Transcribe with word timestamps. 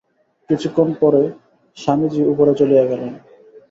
কিছুক্ষণ 0.49 0.87
পরে 1.01 1.21
স্বামীজী 1.77 2.21
উপরে 2.31 2.51
চলিয়া 2.59 2.83
গেলেন। 2.83 3.13